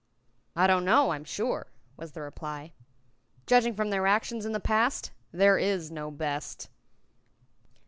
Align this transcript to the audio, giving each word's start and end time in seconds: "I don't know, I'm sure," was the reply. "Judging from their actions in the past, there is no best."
"I 0.55 0.65
don't 0.65 0.83
know, 0.83 1.11
I'm 1.11 1.23
sure," 1.23 1.67
was 1.95 2.13
the 2.13 2.23
reply. 2.23 2.73
"Judging 3.45 3.75
from 3.75 3.91
their 3.91 4.07
actions 4.07 4.47
in 4.47 4.51
the 4.51 4.59
past, 4.59 5.11
there 5.31 5.59
is 5.59 5.91
no 5.91 6.09
best." 6.09 6.71